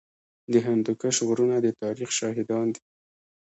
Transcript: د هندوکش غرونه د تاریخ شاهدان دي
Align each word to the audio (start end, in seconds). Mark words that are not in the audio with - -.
د 0.51 0.53
هندوکش 0.65 1.15
غرونه 1.27 1.55
د 1.61 1.67
تاریخ 1.81 2.09
شاهدان 2.19 2.67
دي 2.73 2.81